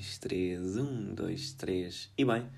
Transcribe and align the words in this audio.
dois, 0.00 0.18
três, 0.18 0.76
um, 0.78 1.14
dois, 1.14 1.52
três. 1.52 2.10
E 2.16 2.24
bem, 2.24 2.48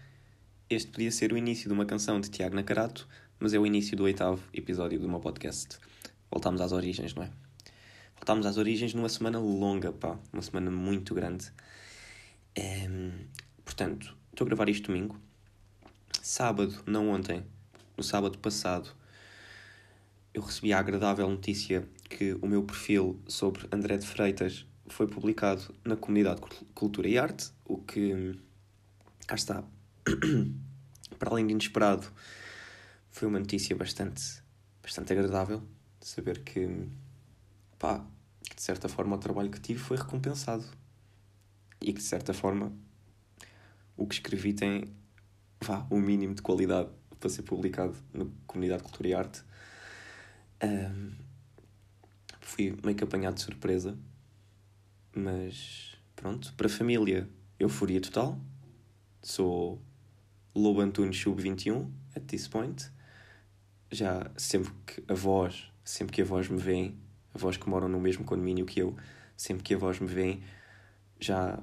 este 0.71 0.93
podia 0.93 1.11
ser 1.11 1.33
o 1.33 1.37
início 1.37 1.67
de 1.67 1.75
uma 1.75 1.85
canção 1.85 2.21
de 2.21 2.31
Tiago 2.31 2.55
Nacarato, 2.55 3.09
mas 3.41 3.53
é 3.53 3.59
o 3.59 3.67
início 3.67 3.97
do 3.97 4.05
oitavo 4.05 4.41
episódio 4.55 5.01
do 5.01 5.09
meu 5.09 5.19
podcast. 5.19 5.77
Voltámos 6.31 6.61
às 6.61 6.71
origens, 6.71 7.13
não 7.17 7.25
é? 7.25 7.31
Voltámos 8.15 8.47
às 8.47 8.59
origens 8.59 8.95
numa 8.95 9.09
semana 9.09 9.41
longa, 9.41 9.93
pá. 9.93 10.17
Uma 10.33 10.41
semana 10.41 10.71
muito 10.71 11.17
grande. 11.17 11.53
portanto, 13.65 14.17
estou 14.31 14.45
a 14.45 14.49
gravar 14.49 14.69
isto 14.69 14.87
domingo. 14.87 15.21
Sábado, 16.23 16.81
não 16.87 17.09
ontem, 17.09 17.45
no 17.97 18.05
sábado 18.05 18.39
passado, 18.39 18.89
eu 20.33 20.43
recebi 20.43 20.73
a 20.73 20.79
agradável 20.79 21.29
notícia 21.29 21.89
que 22.09 22.35
o 22.35 22.47
meu 22.47 22.63
perfil 22.63 23.21
sobre 23.27 23.67
André 23.73 23.97
de 23.97 24.07
Freitas 24.07 24.65
foi 24.93 25.07
publicado 25.07 25.75
na 25.85 25.97
comunidade 25.97 26.41
Cultura 26.75 27.09
e 27.09 27.19
Arte, 27.19 27.51
o 27.65 27.79
que 27.79 28.39
cá 29.27 29.35
está, 29.35 29.65
para 31.19 31.31
além 31.31 31.47
de 31.47 31.53
inesperado, 31.53 32.07
foi 33.11 33.27
uma 33.27 33.39
notícia 33.39 33.75
bastante, 33.75 34.43
bastante 34.83 35.13
agradável 35.13 35.63
saber 36.01 36.43
que, 36.45 36.89
pá, 37.79 38.05
de 38.55 38.63
certa 38.63 38.89
forma 38.89 39.17
o 39.17 39.19
trabalho 39.19 39.51
que 39.51 39.61
tive 39.61 39.79
foi 39.81 39.97
recompensado. 39.97 40.65
E 41.81 41.93
que 41.93 41.99
de 41.99 42.05
certa 42.05 42.33
forma 42.33 42.73
o 43.97 44.07
que 44.07 44.15
escrevi 44.15 44.53
tem 44.53 44.95
vá, 45.61 45.87
o 45.91 45.97
um 45.97 46.01
mínimo 46.01 46.35
de 46.35 46.43
qualidade 46.43 46.91
para 47.19 47.29
ser 47.29 47.43
publicado 47.43 47.97
na 48.13 48.27
comunidade 48.47 48.83
Cultura 48.83 49.09
e 49.09 49.15
Arte. 49.15 49.43
Um, 50.63 51.13
fui 52.41 52.77
meio 52.85 52.97
que 52.97 53.03
apanhado 53.03 53.35
de 53.35 53.41
surpresa 53.41 53.99
mas 55.15 55.97
pronto, 56.17 56.53
para 56.55 56.67
a 56.67 56.71
família, 56.71 57.29
euforia 57.59 58.01
total. 58.01 58.39
Sou 59.23 59.81
Lobo 60.55 60.81
Antunes 60.81 61.17
Sub-21, 61.19 61.91
at 62.17 62.23
this 62.27 62.49
point. 62.49 62.91
Já 63.91 64.31
sempre 64.37 64.73
que 64.87 65.05
a 65.07 65.15
voz, 65.15 65.71
sempre 65.85 66.15
que 66.15 66.23
a 66.23 66.25
voz 66.25 66.49
me 66.49 66.59
vem, 66.59 66.99
a 67.35 67.39
voz 67.39 67.57
que 67.57 67.69
moram 67.69 67.89
no 67.89 68.01
mesmo 68.01 68.25
condomínio 68.25 68.65
que 68.65 68.81
eu, 68.81 68.97
sempre 69.37 69.63
que 69.63 69.75
a 69.75 69.79
voz 69.79 70.01
me 70.01 70.09
vem, 70.09 70.43
já 71.21 71.63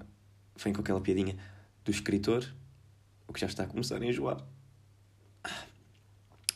vem 0.63 0.73
com 0.73 0.81
aquela 0.81 1.01
piadinha 1.01 1.35
do 1.83 1.91
escritor, 1.91 2.45
o 3.27 3.33
que 3.33 3.39
já 3.39 3.47
está 3.47 3.63
a 3.63 3.67
começar 3.67 4.01
a 4.01 4.05
enjoar. 4.05 4.45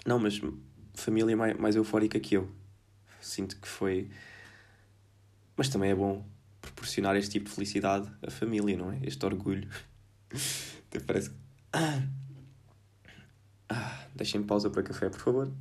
Não, 0.05 0.19
mas 0.19 0.39
família 0.93 1.35
mais, 1.35 1.57
mais 1.57 1.75
eufórica 1.75 2.19
que 2.19 2.35
eu. 2.35 2.51
Sinto 3.19 3.57
que 3.59 3.67
foi. 3.67 4.09
Mas 5.55 5.69
também 5.69 5.91
é 5.91 5.95
bom 5.95 6.25
proporcionar 6.63 7.15
este 7.17 7.31
tipo 7.31 7.49
de 7.49 7.51
felicidade 7.51 8.09
à 8.25 8.31
família, 8.31 8.77
não 8.77 8.91
é? 8.91 8.99
Este 9.03 9.25
orgulho. 9.25 9.69
Até 10.87 10.99
parece 10.99 11.29
que. 11.29 11.35
Ah. 11.73 12.01
Ah, 13.69 14.07
deixem 14.15 14.41
pausa 14.43 14.69
para 14.69 14.83
café, 14.83 15.09
por 15.09 15.19
favor. 15.19 15.51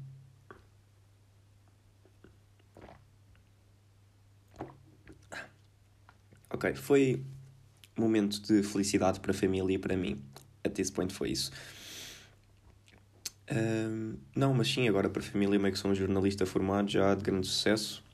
Ok, 6.50 6.74
foi 6.74 7.24
um 7.96 8.02
momento 8.02 8.40
de 8.42 8.62
felicidade 8.62 9.20
para 9.20 9.32
a 9.32 9.34
família 9.34 9.74
e 9.74 9.78
para 9.78 9.96
mim. 9.96 10.22
Até 10.62 10.82
esse 10.82 10.92
ponto 10.92 11.12
foi 11.12 11.30
isso. 11.30 11.50
Um, 13.50 14.16
não, 14.36 14.54
mas 14.54 14.68
sim, 14.68 14.88
agora 14.88 15.08
para 15.10 15.20
a 15.20 15.24
família, 15.24 15.58
meio 15.58 15.72
que 15.72 15.78
sou 15.78 15.90
um 15.90 15.94
jornalista 15.94 16.46
formado 16.46 16.90
já 16.90 17.14
de 17.14 17.22
grande 17.22 17.46
sucesso 17.46 18.04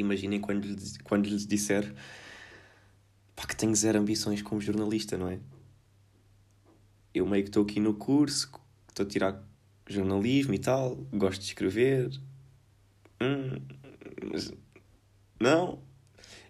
imaginem 0.00 0.40
quando 0.40 0.64
lhes, 0.64 0.96
quando 0.98 1.26
lhes 1.26 1.46
disser 1.46 1.94
pá, 3.34 3.46
que 3.46 3.56
tenho 3.56 3.74
zero 3.74 3.98
ambições 3.98 4.42
como 4.42 4.60
jornalista, 4.60 5.16
não 5.16 5.28
é? 5.28 5.38
Eu 7.14 7.26
meio 7.26 7.44
que 7.44 7.50
estou 7.50 7.62
aqui 7.62 7.80
no 7.80 7.94
curso, 7.94 8.50
estou 8.88 9.04
a 9.04 9.08
tirar 9.08 9.42
jornalismo 9.86 10.54
e 10.54 10.58
tal, 10.58 10.96
gosto 11.12 11.40
de 11.40 11.46
escrever. 11.46 12.10
Hum, 13.20 13.58
mas 14.30 14.52
não. 15.40 15.82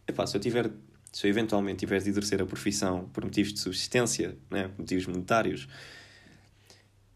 Epá, 0.08 0.26
se 0.26 0.36
eu 0.36 0.40
tiver, 0.40 0.70
se 1.12 1.26
eu 1.26 1.30
eventualmente 1.30 1.80
tiver 1.80 2.00
de 2.00 2.08
exercer 2.08 2.40
a 2.40 2.46
profissão 2.46 3.08
por 3.12 3.24
motivos 3.24 3.52
de 3.52 3.60
subsistência, 3.60 4.36
né, 4.50 4.70
motivos 4.78 5.06
monetários, 5.06 5.68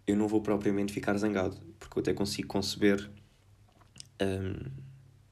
eu 0.06 0.16
não 0.16 0.26
vou 0.28 0.40
propriamente 0.40 0.92
ficar 0.92 1.16
zangado, 1.16 1.56
porque 1.78 1.98
eu 1.98 2.00
até 2.02 2.12
consigo 2.12 2.48
conceber 2.48 3.10
hum, 4.20 4.70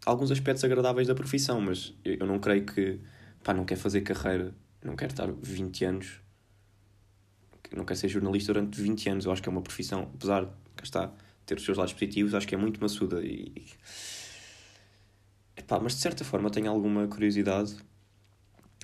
alguns 0.09 0.31
aspectos 0.31 0.65
agradáveis 0.65 1.07
da 1.07 1.15
profissão, 1.15 1.61
mas 1.61 1.95
eu, 2.03 2.27
não 2.27 2.39
creio 2.39 2.65
que, 2.65 2.99
pá, 3.45 3.53
não 3.53 3.65
quer 3.65 3.77
fazer 3.77 4.01
carreira, 4.01 4.55
não 4.83 4.97
quero 4.97 5.13
estar 5.13 5.31
20 5.31 5.85
anos, 5.85 6.21
não 7.77 7.85
quero 7.85 8.01
ser 8.01 8.09
jornalista 8.09 8.55
durante 8.55 8.81
20 8.81 9.11
anos, 9.11 9.25
eu 9.27 9.33
acho 9.33 9.43
que 9.43 9.49
é 9.49 9.53
uma 9.53 9.61
profissão, 9.61 10.11
apesar 10.15 10.47
de, 10.47 10.51
cá 10.77 10.85
está, 10.85 11.13
ter 11.45 11.59
os 11.59 11.65
seus 11.65 11.77
lados 11.77 11.93
positivos, 11.93 12.35
acho 12.35 12.49
que 12.49 12.55
é 12.55 12.59
muito 12.59 12.81
maçuda 12.81 13.21
e... 13.23 13.53
Epá, 15.55 15.79
mas 15.79 15.95
de 15.95 16.01
certa 16.01 16.25
forma 16.25 16.49
tenho 16.51 16.71
alguma 16.71 17.07
curiosidade 17.07 17.77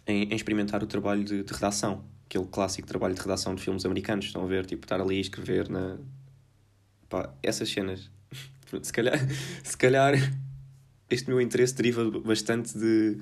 em, 0.07 0.25
em 0.25 0.35
experimentar 0.35 0.83
o 0.83 0.87
trabalho 0.87 1.25
de, 1.25 1.43
de, 1.43 1.53
redação, 1.55 2.05
aquele 2.27 2.45
clássico 2.47 2.87
trabalho 2.87 3.15
de 3.15 3.21
redação 3.23 3.55
de 3.55 3.63
filmes 3.63 3.87
americanos, 3.87 4.27
estão 4.27 4.43
a 4.43 4.47
ver, 4.47 4.67
tipo, 4.67 4.85
estar 4.85 5.01
ali 5.01 5.17
a 5.17 5.21
escrever 5.21 5.71
na... 5.71 5.97
Epá, 7.05 7.33
essas 7.43 7.71
cenas, 7.71 8.11
se 8.83 8.93
calhar, 8.93 9.19
se 9.63 9.77
calhar 9.79 10.15
este 11.11 11.29
meu 11.29 11.41
interesse 11.41 11.75
deriva 11.75 12.11
bastante 12.21 12.77
de, 12.79 13.19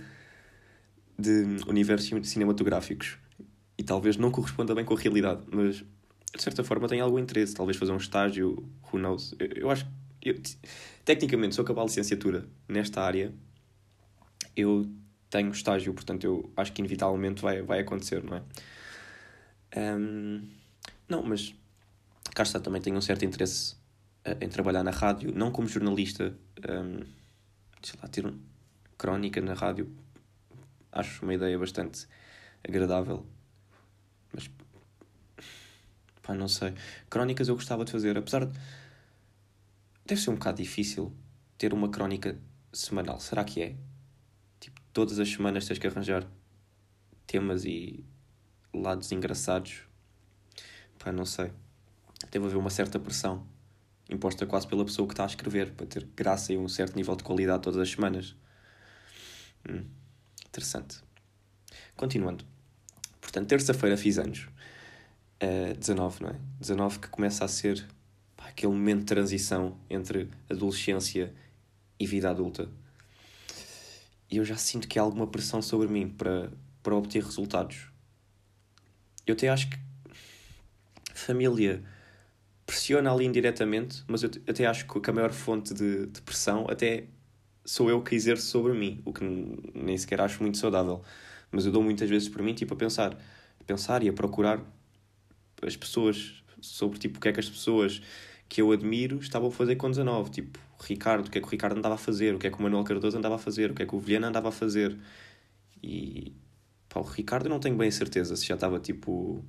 de 1.18 1.64
universos 1.66 2.28
cinematográficos 2.28 3.18
e 3.76 3.82
talvez 3.82 4.16
não 4.16 4.30
corresponda 4.30 4.74
bem 4.74 4.84
com 4.84 4.94
a 4.94 4.98
realidade, 4.98 5.42
mas 5.50 5.76
de 6.34 6.42
certa 6.42 6.64
forma 6.64 6.88
tenho 6.88 7.04
algum 7.04 7.18
interesse, 7.18 7.54
talvez 7.54 7.76
fazer 7.76 7.92
um 7.92 7.96
estágio, 7.96 8.68
who 8.92 8.98
knows. 8.98 9.34
Eu, 9.38 9.48
eu 9.54 9.70
acho 9.70 9.86
que, 10.20 10.34
tecnicamente, 11.04 11.54
se 11.54 11.60
eu 11.60 11.64
acabar 11.64 11.82
a 11.82 11.84
licenciatura 11.84 12.46
nesta 12.68 13.02
área, 13.02 13.34
eu 14.56 14.90
tenho 15.28 15.50
estágio, 15.50 15.92
portanto, 15.94 16.24
eu 16.24 16.52
acho 16.56 16.72
que 16.72 16.80
inevitavelmente 16.80 17.42
vai, 17.42 17.62
vai 17.62 17.80
acontecer, 17.80 18.22
não 18.22 18.36
é? 18.36 18.42
Um, 19.74 20.46
não, 21.08 21.22
mas 21.22 21.54
cá 22.34 22.42
está, 22.42 22.60
também 22.60 22.80
tenho 22.80 22.96
um 22.96 23.00
certo 23.00 23.24
interesse 23.24 23.74
eh, 24.24 24.36
em 24.40 24.48
trabalhar 24.48 24.82
na 24.82 24.90
rádio, 24.90 25.32
não 25.34 25.50
como 25.50 25.66
jornalista. 25.66 26.34
Um, 26.68 27.21
sei 27.82 27.98
lá, 28.00 28.08
ter 28.08 28.26
um, 28.26 28.38
crónica 28.96 29.40
na 29.40 29.54
rádio, 29.54 29.92
acho 30.92 31.24
uma 31.24 31.34
ideia 31.34 31.58
bastante 31.58 32.06
agradável. 32.66 33.26
Mas, 34.32 34.50
pá, 36.22 36.34
não 36.34 36.48
sei. 36.48 36.74
Crónicas 37.10 37.48
eu 37.48 37.54
gostava 37.54 37.84
de 37.84 37.92
fazer, 37.92 38.16
apesar 38.16 38.46
de. 38.46 38.58
Deve 40.06 40.20
ser 40.20 40.30
um 40.30 40.34
bocado 40.34 40.58
difícil 40.62 41.12
ter 41.58 41.72
uma 41.72 41.88
crónica 41.88 42.38
semanal. 42.72 43.20
Será 43.20 43.44
que 43.44 43.62
é? 43.62 43.76
Tipo, 44.60 44.80
todas 44.92 45.18
as 45.18 45.28
semanas 45.28 45.66
tens 45.66 45.78
que 45.78 45.86
arranjar 45.86 46.26
temas 47.26 47.64
e 47.64 48.04
lados 48.72 49.10
engraçados. 49.12 49.82
Pá, 50.98 51.10
não 51.10 51.24
sei. 51.24 51.52
Deve 52.30 52.46
haver 52.46 52.56
uma 52.56 52.70
certa 52.70 52.98
pressão 52.98 53.46
imposta 54.12 54.46
quase 54.46 54.66
pela 54.66 54.84
pessoa 54.84 55.06
que 55.06 55.14
está 55.14 55.24
a 55.24 55.26
escrever, 55.26 55.72
para 55.72 55.86
ter 55.86 56.04
graça 56.16 56.52
e 56.52 56.58
um 56.58 56.68
certo 56.68 56.96
nível 56.96 57.16
de 57.16 57.24
qualidade 57.24 57.62
todas 57.62 57.80
as 57.80 57.90
semanas. 57.90 58.36
Hum, 59.68 59.84
interessante. 60.46 60.98
Continuando. 61.96 62.44
Portanto, 63.20 63.48
terça-feira 63.48 63.96
fiz 63.96 64.18
anos. 64.18 64.48
Uh, 65.42 65.76
19, 65.76 66.22
não 66.22 66.30
é? 66.30 66.40
19 66.60 66.98
que 67.00 67.08
começa 67.08 67.44
a 67.44 67.48
ser 67.48 67.84
pá, 68.36 68.48
aquele 68.48 68.72
momento 68.72 69.00
de 69.00 69.06
transição 69.06 69.76
entre 69.90 70.30
adolescência 70.48 71.34
e 71.98 72.06
vida 72.06 72.30
adulta. 72.30 72.68
E 74.30 74.36
eu 74.36 74.44
já 74.44 74.56
sinto 74.56 74.88
que 74.88 74.98
há 74.98 75.02
alguma 75.02 75.26
pressão 75.26 75.60
sobre 75.60 75.88
mim 75.88 76.08
para, 76.08 76.52
para 76.82 76.94
obter 76.94 77.22
resultados. 77.22 77.88
Eu 79.26 79.34
até 79.34 79.48
acho 79.48 79.68
que 79.68 79.78
família 81.14 81.82
pressiona 82.72 83.12
ali 83.12 83.26
indiretamente, 83.26 84.02
mas 84.08 84.22
eu 84.22 84.30
até 84.48 84.64
acho 84.64 84.86
que 84.86 85.10
a 85.10 85.12
maior 85.12 85.30
fonte 85.30 85.74
de, 85.74 86.06
de 86.06 86.22
pressão 86.22 86.66
até 86.70 87.04
sou 87.66 87.90
eu 87.90 88.02
que 88.02 88.14
exerço 88.14 88.46
sobre 88.46 88.72
mim, 88.72 89.02
o 89.04 89.12
que 89.12 89.22
nem 89.74 89.96
sequer 89.98 90.22
acho 90.22 90.42
muito 90.42 90.56
saudável. 90.56 91.02
Mas 91.50 91.66
eu 91.66 91.72
dou 91.72 91.82
muitas 91.82 92.08
vezes 92.08 92.30
por 92.30 92.42
mim, 92.42 92.54
tipo, 92.54 92.72
a 92.72 92.76
pensar, 92.76 93.12
a 93.60 93.64
pensar 93.64 94.02
e 94.02 94.08
a 94.08 94.12
procurar 94.12 94.58
as 95.62 95.76
pessoas 95.76 96.42
sobre, 96.62 96.98
tipo, 96.98 97.18
o 97.18 97.20
que 97.20 97.28
é 97.28 97.32
que 97.32 97.40
as 97.40 97.48
pessoas 97.48 98.00
que 98.48 98.62
eu 98.62 98.72
admiro 98.72 99.18
estavam 99.18 99.48
a 99.48 99.52
fazer 99.52 99.76
com 99.76 99.90
19. 99.90 100.30
Tipo, 100.30 100.58
Ricardo, 100.80 101.26
o 101.28 101.30
que 101.30 101.38
é 101.38 101.40
que 101.42 101.46
o 101.46 101.50
Ricardo 101.50 101.76
andava 101.76 101.96
a 101.96 101.98
fazer, 101.98 102.34
o 102.34 102.38
que 102.38 102.46
é 102.46 102.50
que 102.50 102.58
o 102.58 102.62
Manuel 102.62 102.84
Cardoso 102.84 103.18
andava 103.18 103.34
a 103.34 103.38
fazer, 103.38 103.70
o 103.70 103.74
que 103.74 103.82
é 103.82 103.86
que 103.86 103.94
o 103.94 103.98
Vilhena 103.98 104.28
andava 104.28 104.48
a 104.48 104.52
fazer. 104.52 104.96
E, 105.82 106.32
pá, 106.88 107.00
o 107.00 107.04
Ricardo 107.04 107.46
eu 107.46 107.50
não 107.50 107.60
tenho 107.60 107.76
bem 107.76 107.90
certeza 107.90 108.34
se 108.34 108.46
já 108.46 108.54
estava, 108.54 108.80
tipo, 108.80 109.44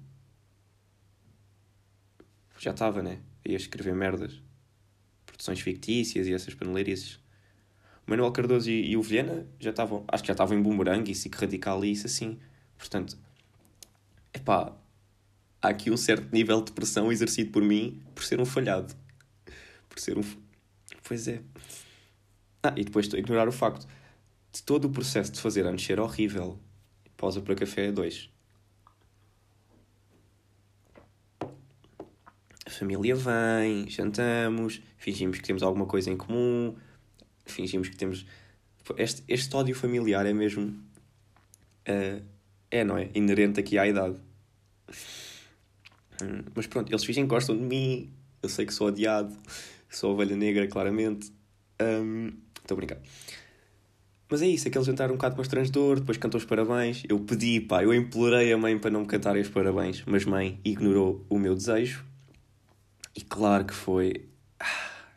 já 2.63 2.71
estava, 2.71 3.01
né? 3.01 3.19
Ia 3.45 3.57
escrever 3.57 3.94
merdas. 3.94 4.42
Produções 5.25 5.60
fictícias 5.60 6.27
e 6.27 6.33
essas 6.33 6.54
paneleiras. 6.54 7.19
O 8.07 8.12
Manuel 8.12 8.31
Cardoso 8.31 8.69
e, 8.69 8.92
e 8.92 8.98
o 8.98 9.01
Viena 9.01 9.45
já 9.60 9.71
estavam, 9.71 10.04
acho 10.07 10.24
que 10.24 10.27
já 10.27 10.33
estavam 10.33 10.57
em 10.57 10.62
Boomerang 10.62 11.10
e 11.10 11.15
SIC 11.15 11.36
Radical 11.36 11.83
e 11.83 11.92
isso 11.92 12.06
assim. 12.07 12.39
Portanto, 12.77 13.18
epá, 14.33 14.75
há 15.62 15.68
aqui 15.69 15.92
um 15.92 15.98
certo 15.98 16.33
nível 16.33 16.62
de 16.62 16.71
pressão 16.71 17.12
exercido 17.12 17.51
por 17.51 17.63
mim 17.63 18.01
por 18.15 18.24
ser 18.24 18.39
um 18.39 18.45
falhado. 18.45 18.94
Por 19.89 20.00
ser 20.00 20.18
um. 20.18 20.24
Pois 21.04 21.27
é. 21.27 21.42
Ah, 22.62 22.74
e 22.77 22.83
depois 22.83 23.06
estou 23.06 23.18
a 23.18 23.19
ignorar 23.19 23.48
o 23.48 23.51
facto 23.51 23.88
de 24.51 24.63
todo 24.63 24.86
o 24.86 24.89
processo 24.89 25.31
de 25.31 25.42
fazer 25.42 25.65
antes 25.65 25.86
ser 25.86 26.00
horrível. 26.00 26.60
Pausa 27.18 27.42
para 27.42 27.56
café 27.56 27.92
2. 27.92 28.33
Família 32.74 33.16
vem, 33.16 33.90
jantamos, 33.90 34.81
fingimos 34.98 35.38
que 35.38 35.44
temos 35.44 35.64
alguma 35.64 35.86
coisa 35.86 36.10
em 36.10 36.18
comum, 36.18 36.75
fingimos 37.46 37.90
que 37.90 37.96
temos. 37.96 38.25
Este, 38.98 39.24
este 39.28 39.56
ódio 39.56 39.75
familiar 39.75 40.25
é 40.25 40.34
mesmo. 40.34 40.68
Uh, 41.88 42.24
é, 42.70 42.84
não 42.84 42.98
é? 42.98 43.10
Inerente 43.14 43.60
aqui 43.60 43.78
à 43.78 43.88
idade. 43.88 44.16
Hum, 46.22 46.44
mas 46.56 46.68
pronto, 46.68 46.92
eles 46.92 47.04
fingem 47.04 47.24
que 47.24 47.30
gostam 47.30 47.56
de 47.56 47.64
mim, 47.64 48.12
eu 48.42 48.50
sei 48.50 48.66
que 48.66 48.74
sou 48.74 48.88
odiado, 48.88 49.36
sou 49.90 50.14
ovelha 50.14 50.36
negra, 50.36 50.68
claramente. 50.68 51.31
Estou 51.80 51.98
um, 51.98 52.34
a 52.72 52.75
brincar. 52.75 52.98
Mas 54.30 54.42
é 54.42 54.48
isso, 54.48 54.68
aquele 54.68 54.84
jantar 54.84 55.12
um 55.12 55.14
bocado 55.14 55.36
constrangedor, 55.36 56.00
depois 56.00 56.18
cantou 56.18 56.40
os 56.40 56.46
parabéns. 56.46 57.04
Eu 57.08 57.20
pedi, 57.20 57.62
pá, 57.62 57.84
eu 57.84 57.94
implorei 57.94 58.52
a 58.52 58.58
mãe 58.58 58.78
para 58.80 58.90
não 58.90 59.02
me 59.02 59.06
cantarem 59.06 59.42
os 59.42 59.50
parabéns, 59.50 60.04
mas 60.08 60.25
mãe 60.25 60.60
ignorou 60.66 61.24
o 61.30 61.38
meu 61.38 61.54
desejo. 61.54 62.04
E 63.15 63.21
claro 63.21 63.65
que 63.65 63.74
foi 63.74 64.27
ah, 64.60 64.65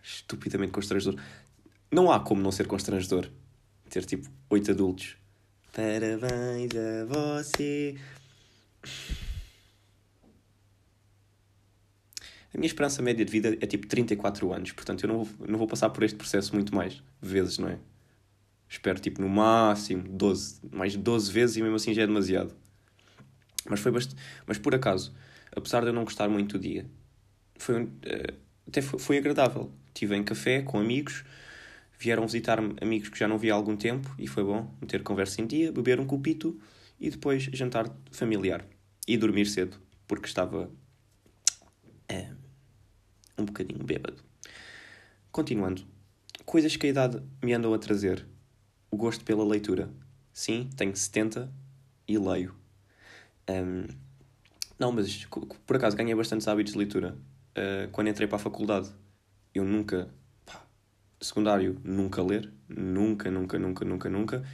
estupidamente 0.03 0.73
constrangedor. 0.73 1.21
Não 1.91 2.11
há 2.11 2.21
como 2.21 2.43
não 2.43 2.53
ser 2.53 2.67
constrangedor. 2.67 3.31
Ter 3.89 4.05
tipo 4.05 4.29
oito 4.51 4.71
adultos. 4.71 5.17
Parabéns 5.73 6.71
a 6.75 7.05
você. 7.07 7.97
A 12.55 12.59
minha 12.59 12.67
esperança 12.67 13.03
média 13.03 13.25
de 13.25 13.31
vida 13.31 13.57
é 13.61 13.67
tipo 13.67 13.87
34 13.87 14.53
anos, 14.53 14.73
portanto 14.73 15.05
eu 15.05 15.09
não 15.09 15.25
vou, 15.25 15.47
não 15.47 15.59
vou 15.59 15.67
passar 15.67 15.91
por 15.91 16.03
este 16.03 16.17
processo 16.17 16.55
muito 16.55 16.75
mais 16.75 17.03
vezes, 17.21 17.59
não 17.59 17.69
é? 17.69 17.79
Espero 18.69 18.99
tipo 18.99 19.21
no 19.21 19.29
máximo 19.29 20.05
12, 20.09 20.61
mais 20.73 20.93
de 20.93 20.99
12 20.99 21.31
vezes 21.31 21.57
e 21.57 21.63
mesmo 21.63 21.77
assim 21.77 21.93
já 21.93 22.03
é 22.03 22.07
demasiado. 22.07 22.55
Mas 23.69 23.81
foi 23.81 23.93
bastante. 23.93 24.21
Mas 24.47 24.59
por 24.59 24.75
acaso, 24.75 25.15
apesar 25.55 25.83
de 25.83 25.89
eu 25.89 25.93
não 25.93 26.05
gostar 26.05 26.29
muito 26.29 26.59
do 26.59 26.63
dia, 26.63 26.87
foi, 27.59 27.83
uh, 27.83 27.89
até 28.69 28.83
foi, 28.83 28.99
foi 28.99 29.19
agradável. 29.19 29.73
Estive 29.89 30.17
em 30.17 30.23
café 30.23 30.63
com 30.63 30.79
amigos, 30.79 31.25
vieram 31.99 32.27
visitar-me 32.27 32.77
amigos 32.81 33.09
que 33.09 33.19
já 33.19 33.27
não 33.27 33.39
via 33.39 33.53
há 33.53 33.57
algum 33.57 33.77
tempo 33.77 34.15
e 34.19 34.27
foi 34.27 34.45
bom 34.45 34.75
meter 34.81 35.03
conversa 35.03 35.41
em 35.41 35.47
dia, 35.47 35.73
beber 35.73 35.99
um 35.99 36.07
copito 36.07 36.59
e 37.01 37.11
depois 37.11 37.45
jantar 37.45 37.91
familiar 38.11 38.65
e 39.07 39.17
dormir 39.17 39.47
cedo, 39.47 39.77
porque 40.07 40.27
estava 40.27 40.71
é, 42.09 42.31
um 43.39 43.45
bocadinho 43.45 43.85
bêbado. 43.85 44.23
Continuando, 45.31 45.87
coisas 46.45 46.77
que 46.77 46.87
a 46.87 46.91
idade 46.91 47.23
me 47.43 47.53
andou 47.53 47.75
a 47.75 47.79
trazer. 47.79 48.27
O 48.91 48.97
gosto 48.97 49.25
pela 49.25 49.45
leitura. 49.45 49.91
Sim, 50.33 50.71
tenho 50.77 50.95
70 50.97 51.53
e 52.09 52.19
leio. 52.19 52.55
Um, 53.49 53.87
não, 54.79 54.93
mas 54.93 55.27
por 55.67 55.77
acaso 55.77 55.97
ganhei 55.97 56.15
bastantes 56.15 56.47
hábitos 56.49 56.73
de 56.73 56.79
leitura 56.79 57.17
uh, 57.57 57.91
quando 57.91 58.09
entrei 58.09 58.29
para 58.29 58.37
a 58.37 58.41
faculdade. 58.41 58.91
Eu 59.55 59.65
nunca, 59.65 60.09
pá, 60.45 60.63
secundário, 61.21 61.81
nunca 61.83 62.23
ler, 62.23 62.53
nunca, 62.69 63.31
nunca, 63.31 63.59
nunca, 63.59 63.85
nunca, 63.85 64.11
nunca. 64.11 64.45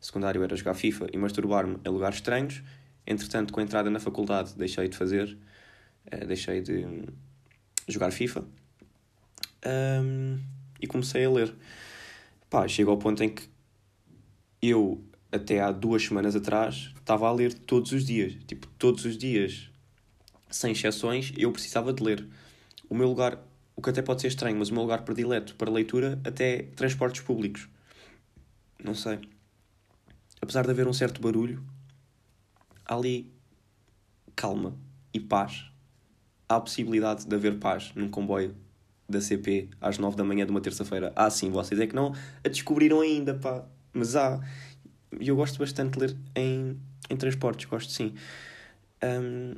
Secundário 0.00 0.42
era 0.42 0.56
jogar 0.56 0.74
FIFA 0.74 1.08
e 1.12 1.18
masturbar-me 1.18 1.78
a 1.84 1.90
lugares 1.90 2.16
estranhos. 2.16 2.62
Entretanto, 3.06 3.52
com 3.52 3.60
a 3.60 3.62
entrada 3.62 3.90
na 3.90 3.98
faculdade, 3.98 4.54
deixei 4.56 4.88
de 4.88 4.96
fazer, 4.96 5.36
uh, 6.12 6.26
deixei 6.26 6.60
de 6.60 6.84
um, 6.84 7.04
jogar 7.88 8.10
FIFA 8.10 8.44
um, 9.66 10.38
e 10.80 10.86
comecei 10.86 11.24
a 11.24 11.30
ler. 11.30 11.54
Pá, 12.48 12.68
chego 12.68 12.90
ao 12.90 12.98
ponto 12.98 13.22
em 13.22 13.30
que 13.30 13.48
eu, 14.60 15.02
até 15.32 15.60
há 15.60 15.72
duas 15.72 16.04
semanas 16.04 16.36
atrás, 16.36 16.92
estava 16.96 17.26
a 17.26 17.32
ler 17.32 17.52
todos 17.52 17.90
os 17.92 18.04
dias. 18.04 18.36
Tipo, 18.46 18.68
todos 18.78 19.04
os 19.04 19.16
dias, 19.16 19.70
sem 20.50 20.72
exceções, 20.72 21.32
eu 21.36 21.50
precisava 21.50 21.92
de 21.92 22.02
ler 22.02 22.28
o 22.92 22.94
meu 22.94 23.08
lugar, 23.08 23.42
o 23.74 23.80
que 23.80 23.88
até 23.88 24.02
pode 24.02 24.20
ser 24.20 24.28
estranho, 24.28 24.58
mas 24.58 24.68
o 24.68 24.74
meu 24.74 24.82
lugar 24.82 25.02
predileto 25.02 25.54
para 25.54 25.70
leitura 25.70 26.20
até 26.24 26.56
é 26.56 26.62
transportes 26.62 27.22
públicos. 27.22 27.66
Não 28.84 28.94
sei. 28.94 29.18
Apesar 30.42 30.64
de 30.64 30.70
haver 30.72 30.86
um 30.86 30.92
certo 30.92 31.18
barulho, 31.18 31.64
há 32.84 32.94
ali 32.94 33.32
calma 34.36 34.76
e 35.14 35.18
paz. 35.18 35.64
Há 36.46 36.56
a 36.56 36.60
possibilidade 36.60 37.24
de 37.24 37.34
haver 37.34 37.58
paz 37.58 37.92
num 37.94 38.10
comboio 38.10 38.54
da 39.08 39.22
CP 39.22 39.70
às 39.80 39.96
9 39.96 40.14
da 40.14 40.22
manhã 40.24 40.44
de 40.44 40.50
uma 40.50 40.60
terça-feira. 40.60 41.14
Ah, 41.16 41.30
sim, 41.30 41.50
vocês 41.50 41.80
é 41.80 41.86
que 41.86 41.94
não 41.94 42.14
a 42.44 42.48
descobriram 42.48 43.00
ainda, 43.00 43.32
pá. 43.32 43.64
Mas 43.94 44.16
há. 44.16 44.38
E 45.18 45.28
eu 45.28 45.36
gosto 45.36 45.58
bastante 45.58 45.94
de 45.94 46.00
ler 46.00 46.16
em, 46.36 46.78
em 47.08 47.16
transportes, 47.16 47.64
gosto 47.64 47.90
sim. 47.90 48.12
Um, 49.02 49.54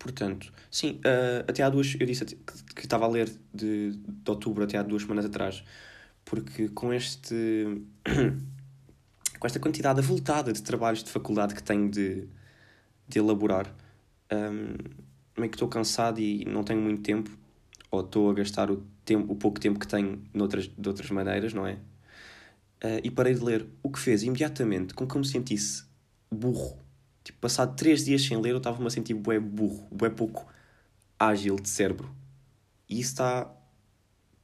Portanto, 0.00 0.50
sim, 0.70 0.98
uh, 1.04 1.44
até 1.46 1.62
há 1.62 1.68
duas. 1.68 1.94
Eu 2.00 2.06
disse 2.06 2.24
que, 2.24 2.80
estava 2.80 3.04
a 3.04 3.08
ler 3.08 3.30
de, 3.52 3.90
de 3.92 4.30
outubro 4.30 4.64
até 4.64 4.78
há 4.78 4.82
duas 4.82 5.02
semanas 5.02 5.26
atrás, 5.26 5.62
porque 6.24 6.70
com 6.70 6.90
este. 6.92 7.34
com 9.38 9.46
esta 9.46 9.60
quantidade 9.60 10.00
avultada 10.00 10.54
de 10.54 10.62
trabalhos 10.62 11.04
de 11.04 11.10
faculdade 11.10 11.54
que 11.54 11.62
tenho 11.62 11.90
de, 11.90 12.26
de 13.06 13.18
elaborar, 13.18 13.66
um, 14.32 14.74
meio 15.38 15.50
que 15.50 15.56
estou 15.56 15.68
cansado 15.68 16.18
e 16.18 16.46
não 16.46 16.64
tenho 16.64 16.80
muito 16.80 17.02
tempo, 17.02 17.30
ou 17.90 18.00
estou 18.00 18.30
a 18.30 18.34
gastar 18.34 18.70
o, 18.70 18.82
tempo, 19.04 19.30
o 19.30 19.36
pouco 19.36 19.60
tempo 19.60 19.78
que 19.78 19.86
tenho 19.86 20.22
noutras, 20.32 20.66
de 20.66 20.88
outras 20.88 21.10
maneiras, 21.10 21.52
não 21.52 21.66
é? 21.66 21.74
Uh, 22.82 23.00
e 23.04 23.10
parei 23.10 23.34
de 23.34 23.44
ler, 23.44 23.66
o 23.82 23.90
que 23.90 23.98
fez 23.98 24.22
imediatamente 24.22 24.94
com 24.94 25.06
que 25.06 25.14
eu 25.14 25.20
me 25.20 25.26
sentisse 25.26 25.84
burro 26.30 26.78
Tipo, 27.30 27.38
passado 27.42 27.76
três 27.76 28.04
dias 28.04 28.22
sem 28.22 28.36
ler, 28.40 28.50
eu 28.50 28.56
estava-me 28.56 28.88
a 28.88 28.90
sentir 28.90 29.14
bué 29.14 29.38
burro, 29.38 29.86
bué 29.92 30.10
pouco 30.10 30.52
ágil 31.16 31.54
de 31.54 31.68
cérebro. 31.68 32.12
E 32.88 32.98
isso 32.98 33.12
está. 33.12 33.48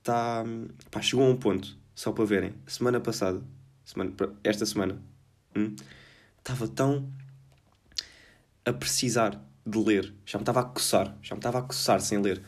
Tá, 0.04 0.44
pá, 0.88 1.02
chegou 1.02 1.26
a 1.26 1.28
um 1.28 1.36
ponto, 1.36 1.76
só 1.92 2.12
para 2.12 2.25
verem. 2.25 2.54
Semana 2.64 3.00
passada, 3.00 3.42
semana, 3.84 4.12
esta 4.44 4.64
semana, 4.64 5.02
hum, 5.56 5.75
estava 6.38 6.68
tão 6.68 7.12
a 8.64 8.72
precisar 8.72 9.44
de 9.66 9.78
ler, 9.78 10.14
já 10.25 10.38
me 10.38 10.42
estava 10.42 10.61
a 10.61 10.64
coçar, 10.64 11.18
já 11.20 11.34
me 11.34 11.40
estava 11.40 11.58
a 11.58 11.62
coçar 11.62 12.00
sem 12.00 12.22
ler, 12.22 12.40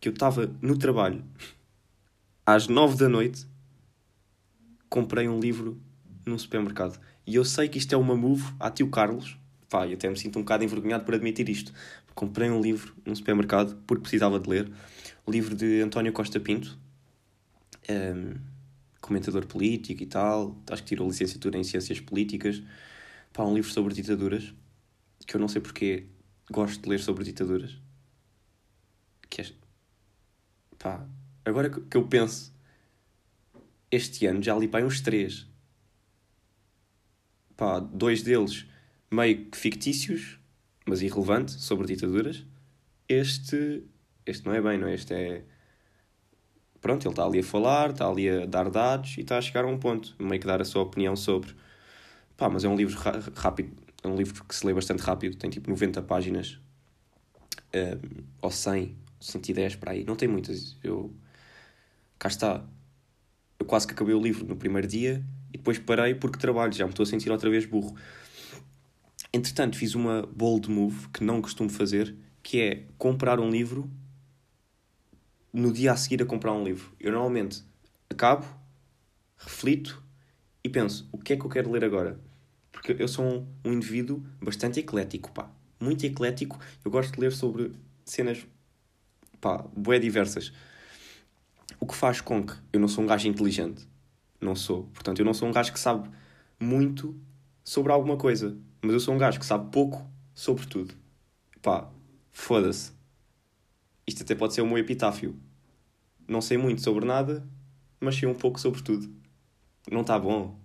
que 0.00 0.08
eu 0.08 0.12
estava 0.12 0.52
no 0.60 0.76
trabalho 0.76 1.24
às 2.44 2.66
nove 2.66 2.96
da 2.96 3.08
noite, 3.08 3.46
comprei 4.90 5.28
um 5.28 5.38
livro 5.38 5.80
num 6.24 6.36
supermercado. 6.36 7.00
E 7.24 7.36
eu 7.36 7.44
sei 7.44 7.68
que 7.68 7.78
isto 7.78 7.94
é 7.94 7.96
uma 7.96 8.16
move 8.16 8.52
a 8.58 8.68
tio 8.68 8.90
Carlos, 8.90 9.38
pá, 9.68 9.86
e 9.86 9.94
até 9.94 10.08
me 10.08 10.16
sinto 10.16 10.38
um 10.38 10.42
bocado 10.42 10.64
envergonhado 10.64 11.04
por 11.04 11.14
admitir 11.14 11.48
isto. 11.48 11.72
Comprei 12.14 12.50
um 12.50 12.60
livro 12.60 12.94
num 13.04 13.14
supermercado 13.14 13.76
porque 13.86 14.02
precisava 14.02 14.40
de 14.40 14.48
ler. 14.48 14.72
O 15.24 15.30
livro 15.30 15.54
de 15.54 15.82
António 15.82 16.12
Costa 16.12 16.40
Pinto, 16.40 16.78
um, 17.88 17.92
ehm, 17.92 18.34
comentador 19.00 19.46
político 19.46 20.02
e 20.02 20.06
tal. 20.06 20.56
Acho 20.70 20.82
que 20.82 20.88
tirou 20.88 21.08
licenciatura 21.08 21.58
em 21.58 21.64
Ciências 21.64 22.00
Políticas. 22.00 22.62
Pá, 23.32 23.44
um 23.44 23.54
livro 23.54 23.70
sobre 23.70 23.94
ditaduras, 23.94 24.54
que 25.26 25.36
eu 25.36 25.40
não 25.40 25.48
sei 25.48 25.60
porque 25.60 26.06
gosto 26.50 26.82
de 26.82 26.88
ler 26.88 27.00
sobre 27.00 27.24
ditaduras. 27.24 27.78
Que 29.28 29.42
é... 29.42 29.46
Pá, 30.78 31.06
agora 31.44 31.70
que 31.70 31.96
eu 31.96 32.06
penso, 32.06 32.54
este 33.90 34.26
ano 34.26 34.42
já 34.42 34.56
li 34.56 34.68
pá, 34.68 34.80
uns 34.80 35.00
três. 35.00 35.46
Pá, 37.56 37.80
dois 37.80 38.22
deles 38.22 38.66
meio 39.16 39.46
que 39.46 39.56
fictícios, 39.56 40.38
mas 40.84 41.00
irrelevante, 41.00 41.52
sobre 41.52 41.86
ditaduras. 41.86 42.44
Este, 43.08 43.82
este 44.26 44.44
não 44.44 44.52
é 44.54 44.60
bem, 44.60 44.78
não 44.78 44.88
é? 44.88 44.94
Este 44.94 45.14
é. 45.14 45.42
Pronto, 46.80 47.06
ele 47.06 47.12
está 47.12 47.24
ali 47.24 47.38
a 47.40 47.42
falar, 47.42 47.90
está 47.90 48.06
ali 48.06 48.28
a 48.28 48.46
dar 48.46 48.70
dados 48.70 49.16
e 49.16 49.22
está 49.22 49.38
a 49.38 49.40
chegar 49.40 49.64
a 49.64 49.66
um 49.66 49.78
ponto, 49.78 50.14
meio 50.18 50.40
que 50.40 50.46
dar 50.46 50.60
a 50.60 50.64
sua 50.64 50.82
opinião 50.82 51.16
sobre. 51.16 51.54
Pá, 52.36 52.48
mas 52.50 52.64
é 52.64 52.68
um 52.68 52.76
livro 52.76 52.98
rápido, 53.34 53.72
é 54.02 54.08
um 54.08 54.14
livro 54.14 54.44
que 54.44 54.54
se 54.54 54.66
lê 54.66 54.74
bastante 54.74 55.00
rápido, 55.00 55.36
tem 55.36 55.48
tipo 55.48 55.70
90 55.70 56.02
páginas, 56.02 56.60
um, 57.74 57.78
eh, 57.78 57.98
ou 58.42 58.50
100, 58.50 58.94
110 59.18 59.76
para 59.76 59.92
aí, 59.92 60.04
não 60.04 60.14
tem 60.14 60.28
muitas. 60.28 60.76
Eu. 60.84 61.12
Cá 62.18 62.28
está. 62.28 62.64
Eu 63.58 63.64
quase 63.66 63.86
que 63.86 63.94
acabei 63.94 64.14
o 64.14 64.20
livro 64.20 64.46
no 64.46 64.56
primeiro 64.56 64.86
dia 64.86 65.24
e 65.52 65.56
depois 65.56 65.78
parei 65.78 66.14
porque 66.14 66.38
trabalho, 66.38 66.72
já 66.72 66.84
me 66.84 66.90
estou 66.90 67.04
a 67.04 67.06
sentir 67.06 67.30
outra 67.30 67.48
vez 67.48 67.64
burro. 67.64 67.96
Entretanto, 69.36 69.76
fiz 69.76 69.94
uma 69.94 70.22
bold 70.22 70.70
move 70.70 71.10
que 71.10 71.22
não 71.22 71.42
costumo 71.42 71.68
fazer, 71.68 72.16
que 72.42 72.58
é 72.58 72.86
comprar 72.96 73.38
um 73.38 73.50
livro 73.50 73.90
no 75.52 75.70
dia 75.70 75.92
a 75.92 75.96
seguir 75.96 76.22
a 76.22 76.24
comprar 76.24 76.54
um 76.54 76.64
livro. 76.64 76.90
Eu 76.98 77.12
normalmente 77.12 77.62
acabo, 78.08 78.46
reflito 79.36 80.02
e 80.64 80.70
penso: 80.70 81.06
o 81.12 81.18
que 81.18 81.34
é 81.34 81.36
que 81.36 81.44
eu 81.44 81.50
quero 81.50 81.70
ler 81.70 81.84
agora? 81.84 82.18
Porque 82.72 82.96
eu 82.98 83.06
sou 83.06 83.26
um, 83.26 83.46
um 83.62 83.74
indivíduo 83.74 84.24
bastante 84.40 84.80
eclético, 84.80 85.30
pá. 85.30 85.50
Muito 85.78 86.06
eclético. 86.06 86.58
Eu 86.82 86.90
gosto 86.90 87.12
de 87.12 87.20
ler 87.20 87.32
sobre 87.32 87.72
cenas, 88.06 88.46
pá, 89.38 89.66
bué 89.76 89.98
diversas. 89.98 90.50
O 91.78 91.84
que 91.84 91.94
faz 91.94 92.22
com 92.22 92.42
que 92.42 92.54
eu 92.72 92.80
não 92.80 92.88
sou 92.88 93.04
um 93.04 93.06
gajo 93.06 93.28
inteligente. 93.28 93.86
Não 94.40 94.56
sou. 94.56 94.84
Portanto, 94.94 95.18
eu 95.18 95.26
não 95.26 95.34
sou 95.34 95.46
um 95.46 95.52
gajo 95.52 95.74
que 95.74 95.78
sabe 95.78 96.08
muito 96.58 97.14
sobre 97.62 97.92
alguma 97.92 98.16
coisa. 98.16 98.56
Mas 98.86 98.94
eu 98.94 99.00
sou 99.00 99.14
um 99.14 99.18
gajo 99.18 99.40
que 99.40 99.44
sabe 99.44 99.68
pouco 99.72 100.08
sobre 100.32 100.64
tudo. 100.64 100.94
Pá, 101.60 101.90
foda-se. 102.30 102.92
Isto 104.06 104.22
até 104.22 104.36
pode 104.36 104.54
ser 104.54 104.60
o 104.60 104.66
meu 104.66 104.78
epitáfio. 104.78 105.36
Não 106.28 106.40
sei 106.40 106.56
muito 106.56 106.80
sobre 106.82 107.04
nada, 107.04 107.44
mas 107.98 108.14
sei 108.14 108.28
um 108.28 108.34
pouco 108.34 108.60
sobre 108.60 108.80
tudo. 108.82 109.12
Não 109.90 110.02
está 110.02 110.16
bom? 110.20 110.56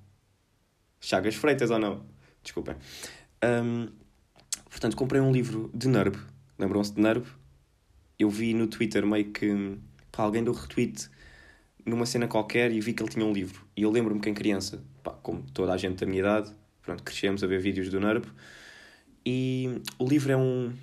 Chagas 0.99 1.33
Freitas 1.33 1.71
ou 1.71 1.79
não? 1.79 2.05
Desculpem. 2.43 2.75
Um, 3.43 3.87
portanto, 4.69 4.95
comprei 4.95 5.19
um 5.19 5.31
livro 5.31 5.71
de 5.73 5.87
Nerb. 5.87 6.15
Lembram-se 6.59 6.93
de 6.93 7.01
Nerb? 7.01 7.25
Eu 8.19 8.29
vi 8.29 8.53
no 8.53 8.67
Twitter 8.67 9.03
meio 9.03 9.31
que 9.31 9.79
pá, 10.11 10.21
alguém 10.21 10.43
deu 10.43 10.53
retweet 10.53 11.09
numa 11.83 12.05
cena 12.05 12.27
qualquer 12.27 12.71
e 12.71 12.79
vi 12.79 12.93
que 12.93 13.01
ele 13.01 13.09
tinha 13.09 13.25
um 13.25 13.33
livro. 13.33 13.65
E 13.75 13.81
eu 13.81 13.89
lembro-me 13.89 14.21
que 14.21 14.29
em 14.29 14.33
criança, 14.35 14.83
pá, 15.01 15.09
como 15.11 15.41
toda 15.51 15.73
a 15.73 15.77
gente 15.77 16.01
da 16.01 16.05
minha 16.05 16.19
idade, 16.19 16.60
pronto, 16.81 17.03
crescemos 17.03 17.43
a 17.43 17.47
ver 17.47 17.59
vídeos 17.59 17.89
do 17.89 17.99
Nerb. 17.99 18.25
E 19.25 19.81
o 19.99 20.07
livro 20.07 20.31
é 20.31 20.37
um, 20.37 20.73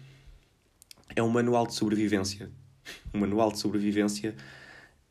é 1.15 1.23
um 1.23 1.29
manual 1.29 1.67
de 1.67 1.75
sobrevivência. 1.75 2.51
Um 3.13 3.19
manual 3.19 3.53
de 3.53 3.59
sobrevivência, 3.59 4.35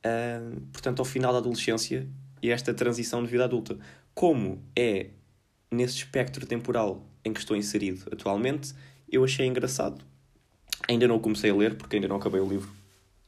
uh, 0.04 0.62
portanto, 0.72 0.98
ao 0.98 1.06
final 1.06 1.32
da 1.32 1.38
adolescência 1.38 2.08
e 2.42 2.50
esta 2.50 2.74
transição 2.74 3.24
de 3.24 3.30
vida 3.30 3.44
adulta. 3.44 3.78
Como 4.16 4.64
é 4.76 5.12
nesse 5.70 5.98
espectro 5.98 6.46
temporal 6.48 7.08
em 7.24 7.32
que 7.32 7.40
estou 7.40 7.56
inserido 7.56 8.08
atualmente, 8.12 8.74
eu 9.08 9.24
achei 9.24 9.46
engraçado. 9.46 10.04
Ainda 10.88 11.08
não 11.08 11.20
comecei 11.20 11.52
a 11.52 11.56
ler, 11.56 11.76
porque 11.76 11.98
ainda 11.98 12.08
não 12.08 12.16
acabei 12.16 12.42
o 12.42 12.48
livro 12.48 12.72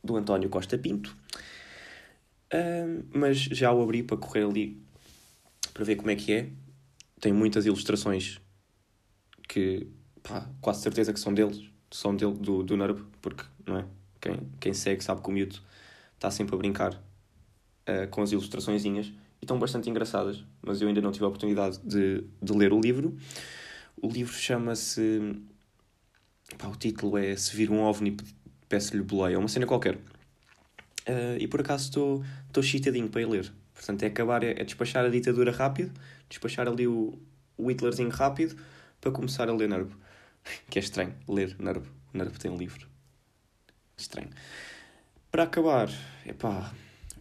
do 0.04 0.16
António 0.16 0.50
Costa 0.50 0.78
Pinto, 0.78 1.16
uh, 2.54 3.06
mas 3.14 3.38
já 3.38 3.72
o 3.72 3.84
abri 3.84 4.02
para 4.02 4.18
correr 4.18 4.46
ali 4.46 4.82
para 5.74 5.84
ver 5.86 5.96
como 5.96 6.10
é 6.12 6.16
que 6.16 6.34
é. 6.34 6.50
Tem 7.20 7.34
muitas 7.34 7.66
ilustrações 7.66 8.40
que, 9.48 9.88
pá, 10.24 10.50
quase 10.62 10.82
certeza 10.82 11.14
que 11.14 11.20
são 11.20 11.34
deles 11.34 11.70
são 11.92 12.16
dele, 12.16 12.34
do, 12.34 12.64
do 12.64 12.78
Nerb, 12.78 13.04
porque 13.22 13.44
não 13.66 13.78
é? 13.78 13.86
quem, 14.22 14.40
quem 14.60 14.74
segue 14.74 15.04
sabe 15.04 15.22
que 15.22 15.30
o 15.30 15.32
miúdo 15.32 15.60
está 16.16 16.30
sempre 16.30 16.56
a 16.56 16.58
brincar 16.58 16.94
uh, 16.94 18.08
com 18.10 18.22
as 18.22 18.32
ilustraçõezinhas 18.32 19.08
e 19.08 19.14
estão 19.46 19.58
bastante 19.58 19.90
engraçadas, 19.90 20.44
mas 20.62 20.82
eu 20.82 20.88
ainda 20.88 21.02
não 21.02 21.12
tive 21.12 21.26
a 21.26 21.28
oportunidade 21.28 21.80
de, 21.80 22.24
de 22.42 22.54
ler 22.54 22.74
o 22.74 22.80
livro. 22.80 23.18
O 24.02 24.08
livro 24.08 24.34
chama-se. 24.34 25.42
O 26.64 26.76
título 26.76 27.18
é 27.18 27.36
Se 27.36 27.56
Vir 27.56 27.70
um 27.70 27.82
OVNI, 27.82 28.18
peço-lhe 28.68 29.04
boleia, 29.04 29.36
é 29.36 29.38
uma 29.38 29.48
cena 29.48 29.66
qualquer. 29.66 29.96
Uh, 29.96 31.38
e 31.40 31.48
por 31.48 31.62
acaso 31.62 31.86
estou, 31.86 32.64
chitadinho 32.64 33.08
para 33.08 33.22
ir 33.22 33.26
ler. 33.26 33.54
Portanto, 33.80 34.04
é 34.04 34.08
acabar, 34.08 34.44
é, 34.44 34.52
é 34.52 34.64
despachar 34.66 35.06
a 35.06 35.10
ditadura 35.10 35.54
rápido, 35.54 35.98
despachar 36.28 36.68
ali 36.68 36.86
o, 36.86 37.18
o 37.58 37.72
Hitlerzinho 37.72 38.10
rápido, 38.10 38.62
para 39.00 39.10
começar 39.10 39.48
a 39.48 39.54
ler 39.54 39.70
Nervo 39.70 39.98
que 40.70 40.78
é 40.78 40.82
estranho 40.82 41.16
ler 41.30 41.56
Nervo. 41.58 41.90
Nervo 42.14 42.38
tem 42.38 42.52
um 42.52 42.58
livro. 42.58 42.90
Estranho. 43.96 44.30
Para 45.32 45.44
acabar, 45.44 45.90
epá, 46.26 46.74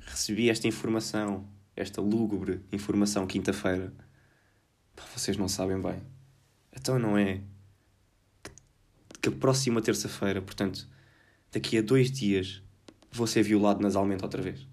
recebi 0.05 0.51
esta 0.51 0.67
informação, 0.67 1.47
esta 1.77 2.01
lúgubre 2.01 2.61
informação 2.73 3.25
quinta-feira. 3.25 3.93
Vocês 5.15 5.37
não 5.37 5.47
sabem 5.47 5.81
bem. 5.81 6.03
Então 6.73 6.99
não 6.99 7.17
é 7.17 7.41
que 9.23 9.29
a 9.29 9.33
próxima 9.33 9.81
terça-feira, 9.81 10.43
portanto, 10.43 10.89
daqui 11.53 11.79
a 11.79 11.83
dois 11.83 12.11
dias, 12.11 12.65
vou 13.13 13.29
ser 13.29 13.45
violado 13.45 13.81
nasalmente 13.81 14.25
outra 14.25 14.43
vez. 14.43 14.67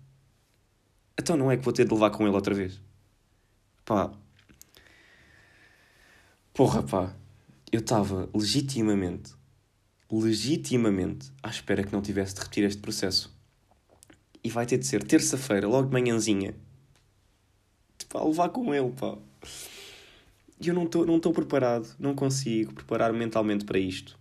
Então 1.17 1.37
não 1.37 1.51
é 1.51 1.57
que 1.57 1.63
vou 1.63 1.73
ter 1.73 1.85
de 1.85 1.93
levar 1.93 2.09
com 2.11 2.25
ele 2.25 2.35
outra 2.35 2.53
vez. 2.53 2.81
Pá. 3.85 4.11
Porra, 6.53 6.83
pá 6.83 7.15
eu 7.75 7.79
estava 7.79 8.29
legitimamente, 8.33 9.33
legitimamente 10.09 11.29
à 11.43 11.49
espera 11.49 11.83
que 11.83 11.91
não 11.91 12.01
tivesse 12.01 12.33
de 12.35 12.39
repetir 12.39 12.63
este 12.63 12.81
processo. 12.81 13.35
E 14.41 14.49
vai 14.49 14.65
ter 14.65 14.77
de 14.77 14.85
ser 14.85 15.03
terça-feira, 15.03 15.67
logo 15.67 15.87
de 15.87 15.93
manhãzinha, 15.93 16.55
para 18.07 18.23
levar 18.23 18.49
com 18.49 18.73
ele, 18.73 18.91
pá. 18.91 19.17
E 20.61 20.69
eu 20.69 20.73
não 20.73 20.85
estou 20.85 21.05
não 21.05 21.19
preparado, 21.19 21.93
não 21.99 22.15
consigo 22.15 22.73
preparar 22.73 23.11
mentalmente 23.11 23.65
para 23.65 23.77
isto. 23.77 24.17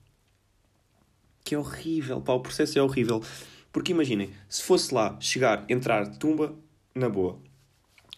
Que 1.44 1.54
é 1.54 1.58
horrível, 1.58 2.20
pá, 2.20 2.32
o 2.32 2.40
processo 2.40 2.76
é 2.76 2.82
horrível. 2.82 3.22
Porque 3.70 3.92
imaginem, 3.92 4.32
se 4.48 4.62
fosse 4.62 4.92
lá, 4.92 5.16
chegar, 5.20 5.64
entrar, 5.68 6.08
tumba, 6.16 6.56
na 6.94 7.08
boa. 7.08 7.38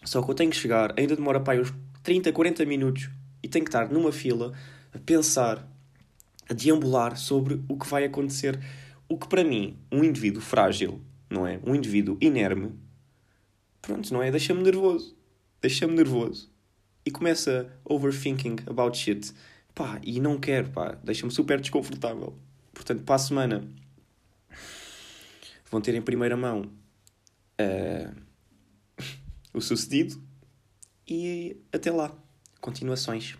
Só 0.03 0.21
que 0.21 0.29
eu 0.29 0.35
tenho 0.35 0.51
que 0.51 0.57
chegar, 0.57 0.93
ainda 0.97 1.15
demora 1.15 1.39
para 1.39 1.59
uns 1.59 1.73
30, 2.03 2.31
40 2.31 2.65
minutos 2.65 3.09
e 3.41 3.47
tenho 3.47 3.65
que 3.65 3.69
estar 3.69 3.89
numa 3.89 4.11
fila 4.11 4.53
a 4.93 4.99
pensar, 4.99 5.67
a 6.49 6.53
deambular 6.53 7.17
sobre 7.17 7.61
o 7.67 7.77
que 7.77 7.87
vai 7.87 8.05
acontecer. 8.05 8.59
O 9.09 9.17
que 9.17 9.27
para 9.27 9.43
mim, 9.43 9.77
um 9.91 10.03
indivíduo 10.03 10.41
frágil, 10.41 11.01
não 11.29 11.45
é? 11.45 11.59
Um 11.65 11.75
indivíduo 11.75 12.17
inerme, 12.21 12.73
pronto, 13.81 14.13
não 14.13 14.21
é? 14.21 14.31
Deixa-me 14.31 14.63
nervoso. 14.63 15.17
Deixa-me 15.61 15.95
nervoso. 15.95 16.51
E 17.05 17.11
começa 17.11 17.71
overthinking 17.83 18.57
about 18.67 18.97
shit. 18.97 19.33
Pá, 19.73 19.99
e 20.03 20.19
não 20.19 20.39
quero, 20.39 20.69
pá. 20.69 20.97
Deixa-me 21.03 21.31
super 21.31 21.59
desconfortável. 21.59 22.37
Portanto, 22.73 23.03
para 23.03 23.15
a 23.15 23.19
semana 23.19 23.67
vão 25.71 25.81
ter 25.81 25.95
em 25.95 26.01
primeira 26.01 26.37
mão 26.37 26.61
uh, 27.59 28.26
o 29.53 29.61
sucedido 29.61 30.21
e 31.07 31.57
até 31.71 31.91
lá. 31.91 32.15
Continuações. 32.59 33.37